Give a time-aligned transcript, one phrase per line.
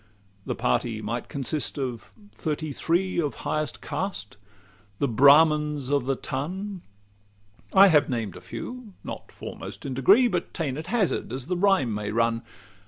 [0.47, 4.35] The party might consist of thirty three Of highest caste
[4.97, 6.81] the Brahmins of the ton.
[7.71, 11.55] I have named a few, not foremost in degree, But ta'en at hazard as the
[11.55, 12.41] rhyme may run.